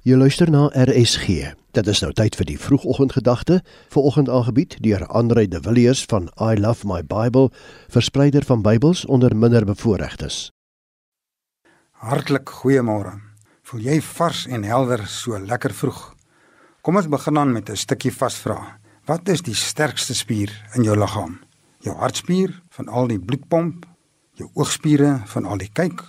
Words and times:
Jy 0.00 0.16
luister 0.16 0.48
na 0.48 0.70
RSG. 0.72 1.50
Dit 1.76 1.88
is 1.92 1.98
nou 2.00 2.08
tyd 2.16 2.32
vir 2.38 2.46
die 2.48 2.56
vroegoggendgedagte, 2.56 3.58
vanoggend 3.92 4.30
aangebied 4.32 4.78
deur 4.80 5.02
Andre 5.12 5.44
de 5.44 5.60
Villiers 5.60 6.06
van 6.08 6.30
I 6.40 6.56
Love 6.56 6.88
My 6.88 7.02
Bible, 7.04 7.50
verspreider 7.92 8.46
van 8.48 8.62
Bybels 8.64 9.04
onder 9.04 9.36
minderbevoorregtes. 9.36 10.38
Hartlik 12.00 12.48
goeiemôre. 12.62 13.12
Voel 13.68 13.84
jy 13.90 13.98
vars 14.00 14.46
en 14.48 14.64
helder 14.64 15.04
so 15.04 15.36
lekker 15.36 15.76
vroeg? 15.82 16.00
Kom 16.80 16.96
ons 16.96 17.12
begin 17.12 17.36
dan 17.36 17.52
met 17.52 17.68
'n 17.68 17.76
stukkie 17.76 18.16
vasvra. 18.16 18.80
Wat 19.04 19.28
is 19.28 19.42
die 19.42 19.54
sterkste 19.54 20.14
spier 20.14 20.48
in 20.74 20.82
jou 20.82 20.96
liggaam? 20.96 21.40
Jou 21.80 21.96
hartspier 21.96 22.62
van 22.70 22.88
al 22.88 23.06
die 23.06 23.20
bloedpomp, 23.20 23.84
jou 24.32 24.48
oogspiere 24.54 25.22
van 25.26 25.44
al 25.44 25.58
die 25.58 25.70
kyk 25.72 26.02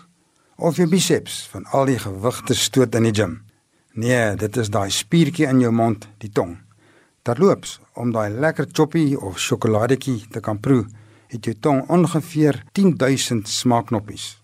of 0.56 0.76
jou 0.76 0.88
biceps 0.88 1.48
van 1.52 1.66
al 1.66 1.86
die 1.86 2.00
gewigte 2.00 2.54
stoot 2.54 2.96
in 2.96 3.04
die 3.04 3.14
gim? 3.14 3.51
Nee, 3.94 4.36
dit 4.36 4.58
is 4.58 4.70
daai 4.72 4.90
spiertjie 4.90 5.50
in 5.52 5.60
jou 5.60 5.72
mond, 5.76 6.06
die 6.24 6.30
tong. 6.32 6.54
Terloops, 7.28 7.80
om 8.00 8.14
daai 8.16 8.32
lekker 8.32 8.70
choppie 8.72 9.20
of 9.20 9.40
sjokoladetjie 9.40 10.30
te 10.32 10.40
kan 10.40 10.60
proe, 10.64 10.86
het 11.28 11.44
jou 11.46 11.56
tong 11.60 11.82
ongeveer 11.92 12.62
10000 12.72 13.50
smaakknoppies. 13.52 14.38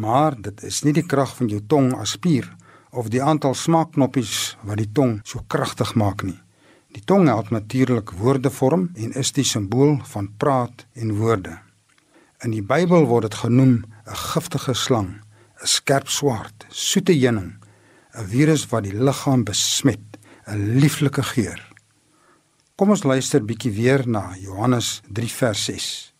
Maar 0.00 0.40
dit 0.40 0.62
is 0.64 0.80
nie 0.84 0.94
die 0.96 1.04
krag 1.04 1.34
van 1.36 1.50
jou 1.52 1.60
tong 1.68 1.92
as 2.00 2.14
spier 2.16 2.48
of 2.90 3.10
die 3.12 3.20
aantal 3.22 3.52
smaakknoppies 3.54 4.56
wat 4.64 4.80
die 4.80 4.88
tong 4.96 5.18
so 5.28 5.44
kragtig 5.46 5.92
maak 5.94 6.24
nie. 6.24 6.38
Die 6.96 7.04
tong 7.04 7.28
help 7.28 7.50
natuurlik 7.52 8.14
woorde 8.16 8.50
vorm 8.50 8.86
en 8.96 9.12
is 9.12 9.32
die 9.36 9.44
simbool 9.44 9.98
van 10.14 10.30
praat 10.38 10.86
en 10.94 11.12
woorde. 11.18 11.58
In 12.40 12.56
die 12.56 12.64
Bybel 12.64 13.04
word 13.12 13.28
dit 13.28 13.34
genoem 13.44 13.84
'n 14.08 14.16
giftige 14.32 14.74
slang, 14.74 15.20
'n 15.60 15.66
skerp 15.66 16.08
swaard, 16.08 16.66
soete 16.70 17.12
heuning 17.12 17.60
'n 18.14 18.26
virus 18.30 18.66
wat 18.70 18.84
die 18.86 18.94
liggaam 18.94 19.44
besmet, 19.44 20.18
'n 20.46 20.78
lieflike 20.80 21.22
geur. 21.22 21.60
Kom 22.76 22.90
ons 22.90 23.02
luister 23.02 23.44
bietjie 23.44 23.72
weer 23.72 24.02
na 24.08 24.34
Johannes 24.38 25.00
3 25.08 25.30
vers 25.30 25.64
6. 25.64 26.14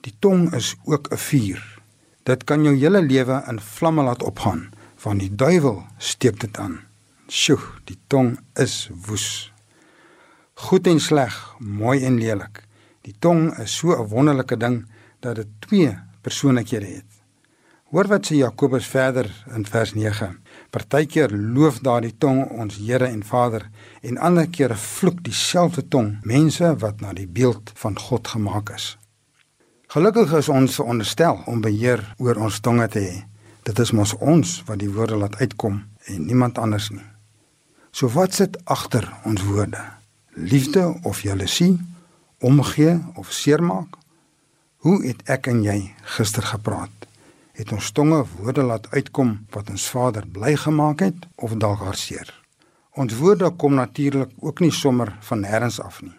Die 0.00 0.14
tong 0.18 0.54
is 0.54 0.74
ook 0.84 1.12
'n 1.12 1.16
vuur. 1.16 1.80
Dit 2.22 2.44
kan 2.44 2.62
jou 2.62 2.76
hele 2.76 3.02
lewe 3.02 3.44
in 3.48 3.60
vlamme 3.60 4.02
laat 4.02 4.22
opgaan, 4.22 4.70
want 5.02 5.20
die 5.20 5.34
duiwel 5.34 5.86
steek 5.98 6.40
dit 6.40 6.58
aan. 6.58 6.80
Sjoe, 7.28 7.60
die 7.84 7.98
tong 8.06 8.38
is 8.54 8.90
woes. 9.06 9.52
Goed 10.54 10.86
en 10.86 11.00
sleg, 11.00 11.54
mooi 11.58 12.04
en 12.04 12.18
lelik. 12.18 12.64
Die 13.02 13.14
tong 13.18 13.58
is 13.58 13.76
so 13.76 13.92
'n 13.92 14.08
wonderlike 14.08 14.56
ding 14.56 14.86
dat 15.20 15.36
dit 15.36 15.48
twee 15.58 15.98
persoonlikhede 16.20 16.86
het. 16.86 17.17
Hoor 17.88 18.04
wat 18.04 18.26
sê 18.28 18.36
Jakobus 18.36 18.84
verder 18.84 19.30
in 19.56 19.62
vers 19.64 19.94
9. 19.96 20.26
Partykeer 20.70 21.32
loof 21.32 21.78
daardie 21.80 22.12
tong 22.20 22.42
ons 22.60 22.74
Here 22.76 23.06
en 23.08 23.22
Vader 23.24 23.62
en 24.04 24.18
ander 24.20 24.44
kere 24.52 24.76
vloek 24.76 25.22
dieselfde 25.24 25.86
tong 25.88 26.10
mense 26.20 26.68
wat 26.82 27.00
na 27.00 27.14
die 27.16 27.24
beeld 27.24 27.72
van 27.80 27.96
God 27.96 28.28
gemaak 28.28 28.74
is. 28.76 28.90
Gelukkig 29.88 30.34
is 30.36 30.50
ons 30.52 30.76
veronderstel 30.76 31.40
om 31.48 31.64
beheer 31.64 32.04
oor 32.20 32.36
ons 32.36 32.60
tonge 32.60 32.90
te 32.92 33.06
hê. 33.06 33.16
Dit 33.64 33.80
is 33.80 33.94
mos 33.96 34.12
ons 34.20 34.52
wat 34.68 34.82
die 34.84 34.92
woorde 34.92 35.16
laat 35.16 35.40
uitkom 35.40 35.80
en 36.12 36.20
niemand 36.28 36.60
anders 36.60 36.90
nie. 36.92 37.08
So 37.88 38.12
wat 38.12 38.36
sit 38.36 38.60
agter 38.68 39.08
ons 39.24 39.48
woorde? 39.48 39.80
Liefde 40.36 40.90
of 41.08 41.24
jaloesie, 41.24 41.78
omgee 42.44 42.98
of 43.16 43.32
seermaak? 43.32 43.96
Hoe 44.84 45.00
het 45.08 45.24
ek 45.24 45.48
en 45.48 45.64
jy 45.64 45.80
gister 46.18 46.44
gepraat? 46.52 46.97
Het 47.58 47.72
ons 47.74 47.90
tonge 47.90 48.20
woorde 48.36 48.62
laat 48.62 48.86
uitkom 48.94 49.32
wat 49.54 49.70
ons 49.70 49.88
Vader 49.90 50.26
bly 50.26 50.54
gemaak 50.56 51.02
het 51.02 51.26
of 51.34 51.56
dalk 51.58 51.82
hartseer. 51.82 52.30
Ons 52.94 53.16
woorde 53.18 53.50
kom 53.50 53.74
natuurlik 53.74 54.30
ook 54.38 54.62
nie 54.62 54.70
sommer 54.74 55.10
van 55.26 55.42
nêrens 55.42 55.80
af 55.82 55.98
nie. 56.02 56.14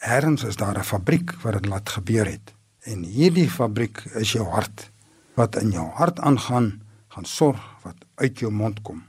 Eers 0.00 0.44
is 0.48 0.56
daar 0.56 0.78
'n 0.78 0.84
fabriek 0.84 1.34
wat 1.42 1.52
dit 1.52 1.66
laat 1.66 1.88
gebeur 1.88 2.26
het. 2.26 2.54
En 2.80 3.02
hierdie 3.02 3.50
fabriek 3.50 4.04
is 4.14 4.32
jou 4.32 4.46
hart. 4.48 4.90
Wat 5.34 5.56
in 5.56 5.70
jou 5.70 5.88
hart 5.94 6.20
aangaan, 6.20 6.80
gaan 7.08 7.24
sorg 7.24 7.60
wat 7.82 7.96
uit 8.14 8.38
jou 8.38 8.52
mond 8.52 8.82
kom. 8.82 9.02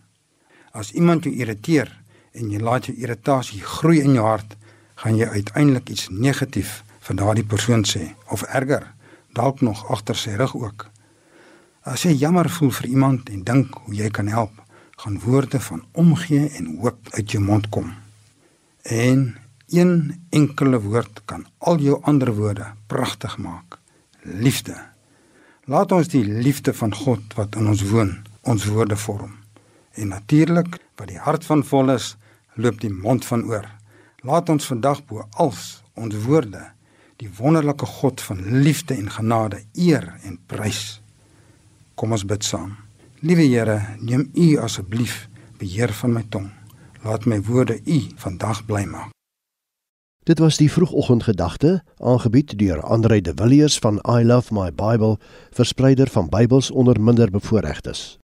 As 0.72 0.92
iemand 0.92 1.24
jou 1.24 1.36
irriteer 1.36 2.02
en 2.32 2.52
jy 2.52 2.60
laat 2.60 2.86
jou 2.86 2.98
irritasie 2.98 3.62
groei 3.62 4.02
in 4.02 4.14
jou 4.14 4.26
hart, 4.26 4.58
gaan 4.96 5.16
jy 5.16 5.28
uiteindelik 5.28 5.90
iets 5.90 6.10
negatief 6.10 6.84
van 7.00 7.16
daardie 7.16 7.46
persoon 7.46 7.84
sê 7.86 8.16
of 8.28 8.42
erger, 8.42 8.94
dalk 9.34 9.62
nog 9.62 9.90
agter 9.90 10.16
sy 10.16 10.30
rug 10.30 10.56
ook. 10.56 10.92
As 11.82 12.04
jy 12.06 12.12
jammer 12.14 12.46
voel 12.46 12.70
vir 12.78 12.88
iemand 12.94 13.30
en 13.34 13.42
dink 13.42 13.74
hoe 13.74 13.96
jy 13.98 14.12
kan 14.14 14.28
help, 14.30 14.54
gaan 15.02 15.16
woorde 15.24 15.58
van 15.66 15.82
omgee 15.98 16.52
en 16.60 16.68
hoop 16.78 17.10
uit 17.16 17.34
jou 17.34 17.42
mond 17.42 17.66
kom. 17.74 17.88
En 18.86 19.34
een 19.74 20.22
enkele 20.30 20.78
woord 20.82 21.24
kan 21.26 21.48
al 21.58 21.82
jou 21.82 21.98
ander 22.06 22.30
woorde 22.38 22.68
pragtig 22.86 23.38
maak. 23.42 23.80
Liefde. 24.22 24.78
Laat 25.66 25.92
ons 25.92 26.14
die 26.14 26.22
liefde 26.22 26.74
van 26.74 26.94
God 26.94 27.34
wat 27.34 27.58
in 27.58 27.74
ons 27.74 27.82
woon, 27.90 28.14
ons 28.46 28.66
woorde 28.70 28.98
vorm. 28.98 29.34
En 29.98 30.14
natuurlik, 30.14 30.78
wat 31.02 31.10
die 31.10 31.22
hart 31.22 31.46
van 31.50 31.66
vol 31.66 31.96
is, 31.98 32.14
loop 32.62 32.78
die 32.82 32.94
mond 32.94 33.26
van 33.26 33.48
oor. 33.50 33.66
Laat 34.22 34.54
ons 34.54 34.70
vandag 34.70 35.02
bo 35.10 35.26
als 35.32 35.82
ons 35.98 36.14
woorde 36.30 36.68
die 37.18 37.30
wonderlike 37.42 37.86
God 37.86 38.22
van 38.22 38.46
liefde 38.62 38.94
en 38.94 39.10
genade 39.10 39.64
eer 39.74 40.12
en 40.22 40.38
prys. 40.46 41.02
Kom 42.02 42.16
ons 42.16 42.24
bid 42.26 42.42
saam. 42.42 42.72
Liewe 43.22 43.44
Here, 43.46 43.76
neem 44.02 44.24
U 44.34 44.46
asseblief 44.66 45.28
beheer 45.62 45.92
van 45.94 46.16
my 46.16 46.24
tong. 46.34 46.48
Laat 47.06 47.28
my 47.30 47.38
woorde 47.46 47.78
U 47.86 47.98
vandag 48.24 48.64
bly 48.66 48.88
maak. 48.90 49.12
Dit 50.26 50.42
was 50.42 50.58
die 50.58 50.72
vroegoggendgedagte, 50.72 51.84
aangebied 51.98 52.58
deur 52.58 52.82
Andre 52.82 53.22
de 53.22 53.34
Villiers 53.38 53.78
van 53.78 54.02
I 54.10 54.26
Love 54.26 54.54
My 54.54 54.74
Bible, 54.74 55.20
verspreider 55.54 56.10
van 56.10 56.30
Bybels 56.30 56.72
onder 56.72 57.02
minderbevoorregtes. 57.02 58.21